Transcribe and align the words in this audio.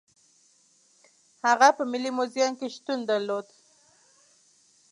هغه 1.45 1.67
په 1.77 1.83
ملي 1.91 2.11
موزیم 2.17 2.51
کې 2.59 2.67
شتون 2.75 2.99
درلود. 3.09 3.47